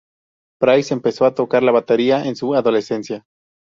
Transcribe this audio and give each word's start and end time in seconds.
Price 0.59 0.91
empezó 0.95 1.25
a 1.25 1.35
tocar 1.35 1.61
la 1.61 1.71
batería 1.71 2.25
en 2.25 2.35
su 2.35 2.55
adolescencia. 2.55 3.27